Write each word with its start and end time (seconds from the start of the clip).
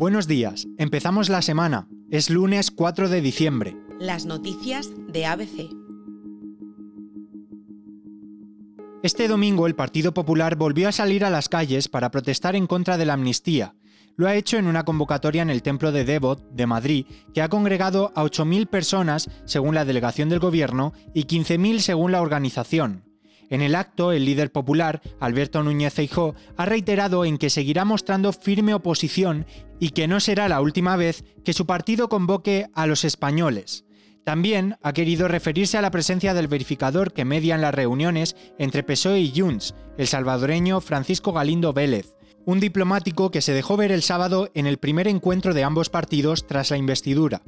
Buenos 0.00 0.26
días. 0.26 0.66
Empezamos 0.78 1.28
la 1.28 1.42
semana. 1.42 1.86
Es 2.10 2.30
lunes 2.30 2.70
4 2.70 3.10
de 3.10 3.20
diciembre. 3.20 3.76
Las 3.98 4.24
noticias 4.24 4.88
de 5.12 5.26
ABC. 5.26 5.68
Este 9.02 9.28
domingo 9.28 9.66
el 9.66 9.74
Partido 9.74 10.14
Popular 10.14 10.56
volvió 10.56 10.88
a 10.88 10.92
salir 10.92 11.22
a 11.22 11.28
las 11.28 11.50
calles 11.50 11.88
para 11.88 12.10
protestar 12.10 12.56
en 12.56 12.66
contra 12.66 12.96
de 12.96 13.04
la 13.04 13.12
amnistía. 13.12 13.74
Lo 14.16 14.26
ha 14.26 14.36
hecho 14.36 14.56
en 14.56 14.68
una 14.68 14.86
convocatoria 14.86 15.42
en 15.42 15.50
el 15.50 15.60
Templo 15.60 15.92
de 15.92 16.06
Devot, 16.06 16.50
de 16.50 16.66
Madrid, 16.66 17.04
que 17.34 17.42
ha 17.42 17.50
congregado 17.50 18.10
a 18.14 18.24
8.000 18.24 18.68
personas 18.68 19.28
según 19.44 19.74
la 19.74 19.84
delegación 19.84 20.30
del 20.30 20.38
gobierno 20.38 20.94
y 21.12 21.24
15.000 21.24 21.80
según 21.80 22.12
la 22.12 22.22
organización. 22.22 23.09
En 23.50 23.62
el 23.62 23.74
acto, 23.74 24.12
el 24.12 24.24
líder 24.24 24.52
popular, 24.52 25.02
Alberto 25.18 25.62
Núñez 25.62 25.92
Feijóo, 25.92 26.36
ha 26.56 26.66
reiterado 26.66 27.24
en 27.24 27.36
que 27.36 27.50
seguirá 27.50 27.84
mostrando 27.84 28.32
firme 28.32 28.74
oposición 28.74 29.44
y 29.80 29.90
que 29.90 30.06
no 30.06 30.20
será 30.20 30.48
la 30.48 30.60
última 30.60 30.96
vez 30.96 31.24
que 31.44 31.52
su 31.52 31.66
partido 31.66 32.08
convoque 32.08 32.68
a 32.74 32.86
los 32.86 33.04
españoles. 33.04 33.84
También 34.24 34.76
ha 34.82 34.92
querido 34.92 35.26
referirse 35.26 35.78
a 35.78 35.82
la 35.82 35.90
presencia 35.90 36.32
del 36.32 36.46
verificador 36.46 37.12
que 37.12 37.24
media 37.24 37.56
en 37.56 37.62
las 37.62 37.74
reuniones 37.74 38.36
entre 38.58 38.84
PSOE 38.84 39.20
y 39.20 39.32
Junts, 39.34 39.74
el 39.98 40.06
salvadoreño 40.06 40.80
Francisco 40.80 41.32
Galindo 41.32 41.72
Vélez, 41.72 42.14
un 42.44 42.60
diplomático 42.60 43.30
que 43.30 43.40
se 43.40 43.52
dejó 43.52 43.76
ver 43.76 43.90
el 43.90 44.02
sábado 44.02 44.50
en 44.54 44.66
el 44.66 44.78
primer 44.78 45.08
encuentro 45.08 45.54
de 45.54 45.64
ambos 45.64 45.90
partidos 45.90 46.46
tras 46.46 46.70
la 46.70 46.76
investidura. 46.76 47.42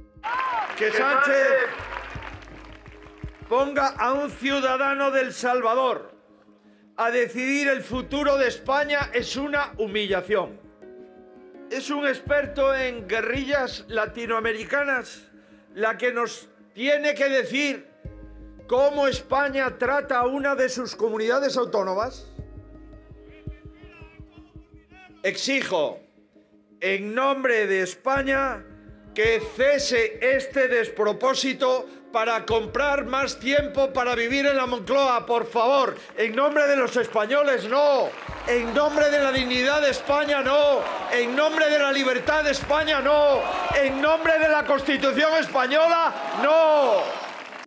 Que 0.76 0.90
Sánchez 0.90 1.81
ponga 3.52 3.88
a 3.88 4.14
un 4.14 4.30
ciudadano 4.30 5.10
del 5.10 5.34
Salvador 5.34 6.10
a 6.96 7.10
decidir 7.10 7.68
el 7.68 7.82
futuro 7.82 8.38
de 8.38 8.48
España 8.48 9.10
es 9.12 9.36
una 9.36 9.74
humillación. 9.76 10.58
Es 11.70 11.90
un 11.90 12.06
experto 12.06 12.74
en 12.74 13.06
guerrillas 13.06 13.84
latinoamericanas 13.88 15.28
la 15.74 15.98
que 15.98 16.14
nos 16.14 16.48
tiene 16.72 17.14
que 17.14 17.28
decir 17.28 17.86
cómo 18.66 19.06
España 19.06 19.76
trata 19.76 20.20
a 20.20 20.26
una 20.26 20.54
de 20.54 20.70
sus 20.70 20.96
comunidades 20.96 21.58
autónomas. 21.58 22.32
Exijo, 25.22 26.00
en 26.80 27.14
nombre 27.14 27.66
de 27.66 27.82
España, 27.82 28.64
que 29.14 29.42
cese 29.56 30.18
este 30.20 30.68
despropósito 30.68 31.86
para 32.12 32.44
comprar 32.44 33.06
más 33.06 33.38
tiempo 33.38 33.92
para 33.92 34.14
vivir 34.14 34.46
en 34.46 34.56
la 34.56 34.66
Moncloa, 34.66 35.24
por 35.24 35.46
favor. 35.46 35.96
En 36.16 36.36
nombre 36.36 36.66
de 36.66 36.76
los 36.76 36.94
españoles, 36.96 37.68
no. 37.68 38.08
En 38.46 38.74
nombre 38.74 39.10
de 39.10 39.18
la 39.18 39.32
dignidad 39.32 39.80
de 39.80 39.90
España, 39.90 40.42
no. 40.42 40.80
En 41.12 41.34
nombre 41.34 41.70
de 41.70 41.78
la 41.78 41.90
libertad 41.90 42.44
de 42.44 42.50
España, 42.50 43.00
no. 43.00 43.40
En 43.82 44.00
nombre 44.00 44.38
de 44.38 44.48
la 44.48 44.64
Constitución 44.64 45.32
española, 45.40 46.14
no. 46.42 47.22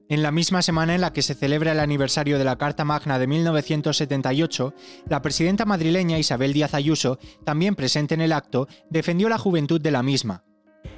En 0.07 0.21
la 0.21 0.31
misma 0.31 0.61
semana 0.61 0.93
en 0.93 1.01
la 1.01 1.11
que 1.11 1.23
se 1.23 1.33
celebra 1.33 1.71
el 1.71 1.79
aniversario 1.79 2.37
de 2.37 2.43
la 2.43 2.57
Carta 2.57 2.85
Magna 2.85 3.17
de 3.17 3.25
1978, 3.25 4.75
la 5.09 5.23
presidenta 5.23 5.65
madrileña 5.65 6.19
Isabel 6.19 6.53
Díaz 6.53 6.75
Ayuso, 6.75 7.17
también 7.43 7.73
presente 7.73 8.13
en 8.13 8.21
el 8.21 8.31
acto, 8.31 8.67
defendió 8.91 9.29
la 9.29 9.39
juventud 9.39 9.81
de 9.81 9.89
la 9.89 10.03
misma. 10.03 10.44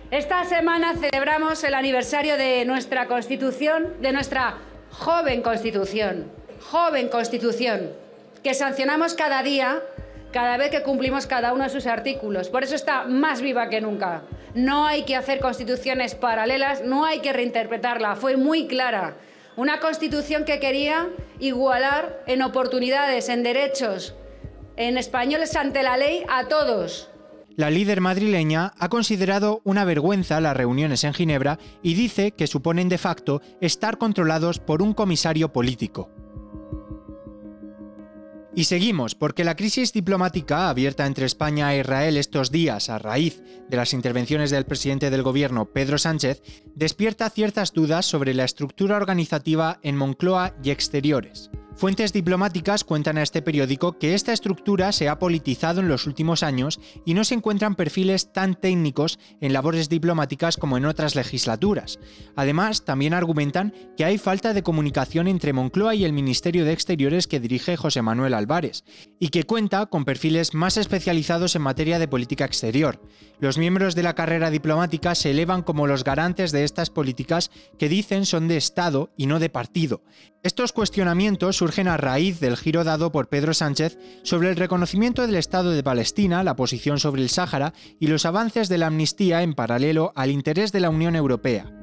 Esta 0.10 0.46
semana 0.46 0.94
celebramos 0.96 1.62
el 1.66 1.74
aniversario 1.74 2.38
de 2.38 2.64
nuestra 2.64 3.08
Constitución, 3.08 3.96
de 4.00 4.14
nuestra 4.14 4.58
joven 4.90 5.42
Constitución, 5.42 6.32
joven 6.62 7.10
Constitución, 7.10 7.92
que 8.42 8.54
sancionamos 8.54 9.16
cada 9.16 9.44
día, 9.44 9.82
cada 10.32 10.56
vez 10.56 10.72
que 10.72 10.82
cumplimos 10.82 11.28
cada 11.28 11.52
uno 11.52 11.66
de 11.66 11.70
sus 11.70 11.88
artículos. 11.88 12.48
Por 12.48 12.64
eso 12.64 12.74
está 12.74 13.04
más 13.04 13.42
viva 13.42 13.68
que 13.68 13.82
nunca. 13.82 14.22
No 14.54 14.88
hay 14.88 15.04
que 15.04 15.18
hacer 15.18 15.42
constituciones 15.42 16.16
paralelas, 16.16 16.84
no 16.86 17.04
hay 17.04 17.20
que 17.20 17.34
reinterpretarla, 17.34 18.16
fue 18.16 18.38
muy 18.38 18.66
clara. 18.66 19.16
Una 19.58 19.82
constitución 19.82 20.46
que 20.46 20.62
quería 20.62 21.10
igualar 21.40 22.24
en 22.28 22.44
oportunidades, 22.44 23.28
en 23.28 23.44
derechos, 23.44 24.16
en 24.78 24.98
españoles 24.98 25.54
ante 25.58 25.84
la 25.84 25.98
ley 25.98 26.24
a 26.30 26.48
todos, 26.48 27.10
la 27.58 27.72
líder 27.72 28.02
madrileña 28.02 28.74
ha 28.78 28.88
considerado 28.88 29.62
una 29.66 29.84
vergüenza 29.84 30.40
las 30.40 30.56
reuniones 30.56 31.04
en 31.04 31.14
Ginebra 31.14 31.58
y 31.82 31.96
dice 31.96 32.32
que 32.32 32.46
suponen 32.46 32.88
de 32.88 33.00
facto 33.00 33.42
estar 33.60 33.98
controlados 33.98 34.60
por 34.60 34.84
un 34.84 34.94
comisario 34.94 35.52
político. 35.52 36.12
Y 38.54 38.66
seguimos, 38.66 39.16
porque 39.16 39.44
la 39.44 39.56
crisis 39.56 39.92
diplomática 39.92 40.70
abierta 40.70 41.06
entre 41.06 41.26
España 41.26 41.74
e 41.74 41.80
Israel 41.80 42.18
estos 42.18 42.52
días 42.52 42.90
a 42.90 43.00
raíz 43.00 43.44
de 43.68 43.78
las 43.78 43.94
intervenciones 43.94 44.52
del 44.52 44.66
presidente 44.66 45.10
del 45.10 45.24
gobierno, 45.24 45.66
Pedro 45.66 45.98
Sánchez, 45.98 46.42
despierta 46.76 47.30
ciertas 47.30 47.74
dudas 47.74 48.06
sobre 48.06 48.36
la 48.36 48.46
estructura 48.46 48.98
organizativa 48.98 49.80
en 49.82 49.96
Moncloa 49.96 50.56
y 50.64 50.70
exteriores. 50.70 51.50
Fuentes 51.78 52.12
diplomáticas 52.12 52.84
cuentan 52.84 53.20
a 53.20 53.22
este 53.22 53.44
periódico 53.44 54.00
que 54.00 54.16
esta 54.16 54.34
estructura 54.34 54.92
se 54.92 55.10
ha 55.10 55.20
politizado 55.20 55.80
en 55.80 55.88
los 55.88 56.08
últimos 56.08 56.42
años 56.42 56.80
y 57.06 57.14
no 57.14 57.24
se 57.24 57.36
encuentran 57.36 57.76
perfiles 57.76 58.34
tan 58.34 58.56
técnicos 58.56 59.20
en 59.42 59.54
labores 59.54 59.88
diplomáticas 59.88 60.58
como 60.58 60.78
en 60.78 60.86
otras 60.86 61.14
legislaturas. 61.14 62.00
Además, 62.36 62.84
también 62.84 63.14
argumentan 63.14 63.76
que 63.96 64.06
hay 64.06 64.18
falta 64.18 64.56
de 64.56 64.64
comunicación 64.64 65.28
entre 65.28 65.54
Moncloa 65.54 65.94
y 65.94 66.04
el 66.04 66.14
Ministerio 66.14 66.66
de 66.66 66.74
Exteriores 66.74 67.28
que 67.28 67.40
dirige 67.40 67.78
José 67.78 68.02
Manuel 68.02 68.34
Álvarez, 68.34 68.84
y 69.20 69.30
que 69.30 69.44
cuenta 69.44 69.86
con 69.86 70.04
perfiles 70.04 70.56
más 70.56 70.78
especializados 70.78 71.56
en 71.56 71.62
materia 71.62 72.00
de 72.00 72.08
política 72.08 72.46
exterior. 72.46 73.00
Los 73.40 73.60
miembros 73.60 73.94
de 73.94 74.02
la 74.02 74.16
carrera 74.16 74.50
diplomática 74.50 75.14
se 75.14 75.30
elevan 75.30 75.62
como 75.62 75.86
los 75.86 76.04
garantes 76.04 76.52
de 76.52 76.64
estas 76.64 76.90
políticas 76.90 77.52
que 77.78 77.88
dicen 77.88 78.26
son 78.26 78.48
de 78.48 78.58
Estado 78.58 79.12
y 79.16 79.28
no 79.28 79.38
de 79.38 79.52
partido. 79.52 80.02
Estos 80.42 80.72
cuestionamientos 80.72 81.58
surgen 81.68 81.90
a 81.90 81.98
raíz 81.98 82.40
del 82.40 82.56
giro 82.56 82.86
dado 82.86 83.12
por 83.12 83.28
Pedro 83.28 83.54
Sánchez 83.54 84.00
sobre 84.24 84.50
el 84.50 84.56
reconocimiento 84.56 85.28
del 85.28 85.36
Estado 85.36 85.72
de 85.72 85.84
Palestina, 85.84 86.42
la 86.42 86.56
posición 86.56 86.98
sobre 86.98 87.22
el 87.22 87.28
Sáhara 87.28 87.74
y 88.00 88.08
los 88.08 88.26
avances 88.26 88.70
de 88.70 88.78
la 88.78 88.88
amnistía 88.88 89.44
en 89.44 89.54
paralelo 89.54 90.14
al 90.16 90.32
interés 90.32 90.72
de 90.72 90.80
la 90.80 90.90
Unión 90.90 91.18
Europea 91.18 91.77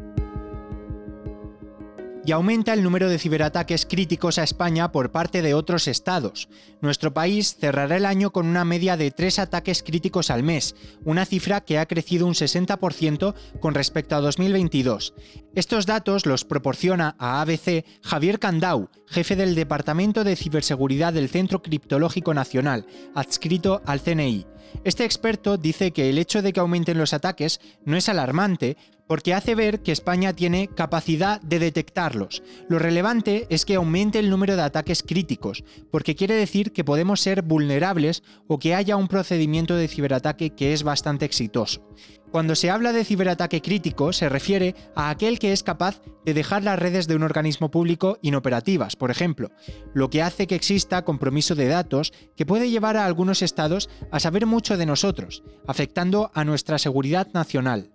y 2.27 2.33
aumenta 2.33 2.73
el 2.73 2.83
número 2.83 3.09
de 3.09 3.19
ciberataques 3.19 3.87
críticos 3.87 4.39
a 4.39 4.43
España 4.43 4.91
por 4.93 5.11
parte 5.11 5.43
de 5.43 5.55
otros 5.55 5.89
estados. 5.89 6.49
Nuestro 6.81 7.13
país 7.13 7.57
cerrará 7.59 7.97
el 7.97 8.07
año 8.07 8.31
con 8.31 8.47
una 8.47 8.65
media 8.65 8.97
de 8.97 9.11
tres 9.11 9.39
ataques 9.39 9.83
críticos 9.83 10.31
al 10.31 10.43
mes, 10.43 10.75
una 11.05 11.27
cifra 11.27 11.61
que 11.63 11.79
ha 11.79 11.87
crecido 11.87 12.27
un 12.27 12.35
60% 12.35 13.35
con 13.61 13.75
respecto 13.75 14.17
a 14.17 14.21
2022. 14.21 15.15
Estos 15.55 15.87
datos 15.87 16.27
los 16.27 16.45
proporciona 16.45 17.15
a 17.19 17.41
ABC 17.41 17.85
Javier 18.03 18.39
Candau, 18.39 18.89
jefe 19.07 19.37
del 19.37 19.55
Departamento 19.55 20.25
de 20.25 20.37
Ciberseguridad 20.37 21.13
del 21.13 21.29
Centro 21.29 21.63
Criptológico 21.63 22.35
Nacional, 22.35 22.87
adscrito 23.15 23.83
al 23.87 24.01
CNI. 24.01 24.47
Este 24.85 25.05
experto 25.05 25.57
dice 25.57 25.93
que 25.93 26.11
el 26.11 26.19
hecho 26.19 26.43
de 26.43 26.53
que 26.53 26.61
aumenten 26.61 26.99
los 26.99 27.15
ataques 27.15 27.61
no 27.85 27.97
es 27.97 28.09
alarmante 28.09 28.77
porque 29.07 29.35
hace 29.35 29.55
ver 29.55 29.81
que 29.81 29.93
España 29.93 30.33
tiene 30.33 30.69
capacidad 30.69 31.41
de 31.43 31.59
detectarlos. 31.59 32.43
Lo 32.69 32.79
relevante 32.79 33.47
es 33.51 33.65
que 33.65 33.75
aumente 33.75 34.19
el 34.19 34.31
número 34.31 34.57
de 34.57 34.63
ataques 34.63 35.03
críticos, 35.03 35.65
porque 35.91 36.15
quiere 36.15 36.35
decir 36.35 36.73
que 36.73 36.85
podemos 36.85 37.21
ser 37.21 37.43
vulnerables 37.43 38.23
o 38.47 38.59
que 38.59 38.75
haya 38.75 38.97
un 38.97 39.09
procedimiento 39.09 39.77
de 39.77 39.89
ciberataque 39.89 40.51
que 40.51 40.73
es 40.73 40.83
bastante 40.83 41.25
exitoso. 41.25 41.87
Cuando 42.35 42.57
se 42.57 42.69
habla 42.69 42.93
de 42.93 43.05
ciberataque 43.05 43.63
crítico, 43.63 44.13
se 44.13 44.29
refiere 44.29 44.75
a 44.97 45.09
aquel 45.09 45.39
que 45.39 45.53
es 45.53 45.63
capaz 45.63 46.01
de 46.25 46.35
dejar 46.35 46.65
las 46.65 46.77
redes 46.77 47.07
de 47.07 47.15
un 47.15 47.23
organismo 47.23 47.71
público 47.71 48.19
inoperativas, 48.23 48.97
por 48.97 49.13
ejemplo, 49.13 49.53
lo 49.93 50.11
que 50.11 50.21
hace 50.21 50.49
que 50.49 50.57
exista 50.57 51.05
compromiso 51.05 51.55
de 51.55 51.69
datos 51.69 52.13
que 52.35 52.45
puede 52.45 52.71
llevar 52.71 52.97
a 52.97 53.07
algunos 53.07 53.41
estados 53.41 53.89
a 54.11 54.19
saber 54.19 54.47
mucho 54.47 54.77
de 54.77 54.85
nosotros, 54.85 55.45
afectando 55.69 56.33
a 56.35 56.45
nuestra 56.45 56.79
seguridad 56.79 57.29
nacional 57.33 57.94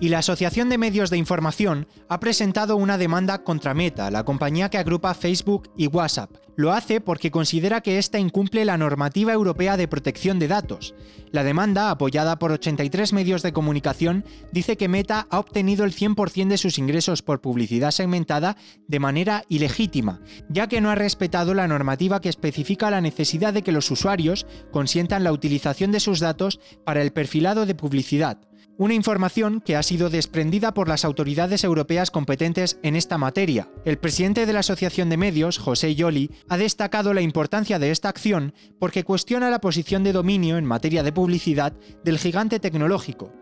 y 0.00 0.08
la 0.08 0.18
Asociación 0.18 0.68
de 0.68 0.78
Medios 0.78 1.10
de 1.10 1.16
Información 1.16 1.86
ha 2.08 2.20
presentado 2.20 2.76
una 2.76 2.98
demanda 2.98 3.42
contra 3.42 3.74
Meta, 3.74 4.10
la 4.10 4.24
compañía 4.24 4.68
que 4.68 4.78
agrupa 4.78 5.14
Facebook 5.14 5.70
y 5.76 5.88
WhatsApp. 5.88 6.30
Lo 6.56 6.72
hace 6.72 7.00
porque 7.00 7.30
considera 7.30 7.80
que 7.80 7.98
esta 7.98 8.18
incumple 8.18 8.64
la 8.64 8.76
normativa 8.76 9.32
europea 9.32 9.76
de 9.76 9.86
protección 9.88 10.38
de 10.38 10.48
datos. 10.48 10.94
La 11.30 11.44
demanda, 11.44 11.90
apoyada 11.90 12.38
por 12.38 12.50
83 12.52 13.12
medios 13.12 13.42
de 13.42 13.52
comunicación, 13.52 14.24
dice 14.52 14.76
que 14.76 14.88
Meta 14.88 15.26
ha 15.30 15.38
obtenido 15.38 15.84
el 15.84 15.94
100% 15.94 16.48
de 16.48 16.58
sus 16.58 16.78
ingresos 16.78 17.22
por 17.22 17.40
publicidad 17.40 17.90
segmentada 17.90 18.56
de 18.88 18.98
manera 18.98 19.44
ilegítima, 19.48 20.20
ya 20.48 20.66
que 20.66 20.80
no 20.80 20.90
ha 20.90 20.96
respetado 20.96 21.54
la 21.54 21.68
normativa 21.68 22.20
que 22.20 22.28
especifica 22.28 22.90
la 22.90 23.00
necesidad 23.00 23.52
de 23.52 23.62
que 23.62 23.72
los 23.72 23.90
usuarios 23.90 24.46
consientan 24.72 25.24
la 25.24 25.32
utilización 25.32 25.92
de 25.92 26.00
sus 26.00 26.18
datos 26.20 26.60
para 26.84 27.02
el 27.02 27.12
perfilado 27.12 27.66
de 27.66 27.74
publicidad 27.74 28.47
una 28.78 28.94
información 28.94 29.60
que 29.60 29.76
ha 29.76 29.82
sido 29.82 30.08
desprendida 30.08 30.72
por 30.72 30.88
las 30.88 31.04
autoridades 31.04 31.64
europeas 31.64 32.12
competentes 32.12 32.78
en 32.84 32.94
esta 32.94 33.18
materia. 33.18 33.68
El 33.84 33.98
presidente 33.98 34.46
de 34.46 34.52
la 34.52 34.60
Asociación 34.60 35.10
de 35.10 35.16
Medios, 35.16 35.58
José 35.58 35.96
Yoli, 35.96 36.30
ha 36.48 36.56
destacado 36.56 37.12
la 37.12 37.20
importancia 37.20 37.80
de 37.80 37.90
esta 37.90 38.08
acción 38.08 38.54
porque 38.78 39.02
cuestiona 39.02 39.50
la 39.50 39.60
posición 39.60 40.04
de 40.04 40.12
dominio 40.12 40.58
en 40.58 40.64
materia 40.64 41.02
de 41.02 41.12
publicidad 41.12 41.72
del 42.04 42.18
gigante 42.18 42.60
tecnológico, 42.60 43.32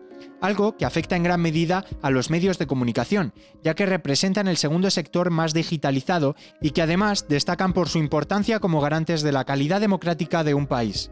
algo 0.41 0.75
que 0.75 0.85
afecta 0.85 1.15
en 1.15 1.23
gran 1.23 1.39
medida 1.39 1.85
a 2.01 2.09
los 2.09 2.31
medios 2.31 2.57
de 2.57 2.65
comunicación, 2.65 3.31
ya 3.63 3.75
que 3.75 3.85
representan 3.85 4.47
el 4.47 4.57
segundo 4.57 4.89
sector 4.89 5.29
más 5.29 5.53
digitalizado 5.53 6.35
y 6.61 6.71
que 6.71 6.81
además 6.81 7.27
destacan 7.29 7.73
por 7.73 7.89
su 7.89 7.99
importancia 7.99 8.59
como 8.59 8.81
garantes 8.81 9.21
de 9.21 9.31
la 9.31 9.45
calidad 9.45 9.81
democrática 9.81 10.43
de 10.43 10.55
un 10.55 10.65
país 10.65 11.11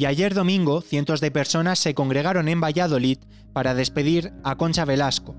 y 0.00 0.06
ayer 0.06 0.32
domingo 0.32 0.80
cientos 0.80 1.20
de 1.20 1.30
personas 1.30 1.78
se 1.78 1.92
congregaron 1.92 2.48
en 2.48 2.58
Valladolid 2.58 3.18
para 3.52 3.74
despedir 3.74 4.32
a 4.44 4.56
Concha 4.56 4.86
Velasco. 4.86 5.36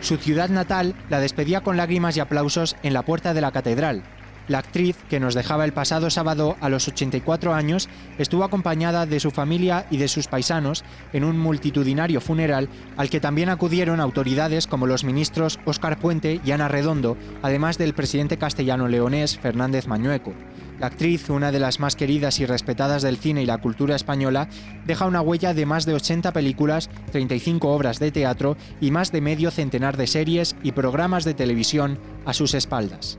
Su 0.00 0.16
ciudad 0.16 0.48
natal 0.48 0.94
la 1.10 1.20
despedía 1.20 1.60
con 1.60 1.76
lágrimas 1.76 2.16
y 2.16 2.20
aplausos 2.20 2.76
en 2.82 2.94
la 2.94 3.04
puerta 3.04 3.34
de 3.34 3.42
la 3.42 3.52
catedral, 3.52 4.04
la 4.48 4.58
actriz, 4.58 4.96
que 5.08 5.20
nos 5.20 5.34
dejaba 5.34 5.64
el 5.64 5.72
pasado 5.72 6.10
sábado 6.10 6.56
a 6.60 6.68
los 6.68 6.88
84 6.88 7.54
años, 7.54 7.88
estuvo 8.18 8.44
acompañada 8.44 9.06
de 9.06 9.20
su 9.20 9.30
familia 9.30 9.86
y 9.90 9.96
de 9.98 10.08
sus 10.08 10.28
paisanos 10.28 10.84
en 11.12 11.24
un 11.24 11.38
multitudinario 11.38 12.20
funeral 12.20 12.68
al 12.96 13.10
que 13.10 13.20
también 13.20 13.48
acudieron 13.48 14.00
autoridades 14.00 14.66
como 14.66 14.86
los 14.86 15.04
ministros 15.04 15.58
Óscar 15.64 15.98
Puente 15.98 16.40
y 16.44 16.50
Ana 16.50 16.68
Redondo, 16.68 17.16
además 17.42 17.78
del 17.78 17.94
presidente 17.94 18.36
castellano-leonés 18.38 19.38
Fernández 19.38 19.86
Mañueco. 19.86 20.32
La 20.78 20.88
actriz, 20.88 21.30
una 21.30 21.52
de 21.52 21.58
las 21.58 21.80
más 21.80 21.96
queridas 21.96 22.38
y 22.38 22.44
respetadas 22.44 23.02
del 23.02 23.16
cine 23.16 23.42
y 23.42 23.46
la 23.46 23.58
cultura 23.58 23.96
española, 23.96 24.48
deja 24.84 25.06
una 25.06 25.22
huella 25.22 25.54
de 25.54 25.64
más 25.64 25.86
de 25.86 25.94
80 25.94 26.32
películas, 26.32 26.90
35 27.12 27.68
obras 27.68 27.98
de 27.98 28.12
teatro 28.12 28.58
y 28.80 28.90
más 28.90 29.10
de 29.10 29.22
medio 29.22 29.50
centenar 29.50 29.96
de 29.96 30.06
series 30.06 30.54
y 30.62 30.72
programas 30.72 31.24
de 31.24 31.32
televisión 31.32 31.98
a 32.26 32.34
sus 32.34 32.52
espaldas. 32.52 33.18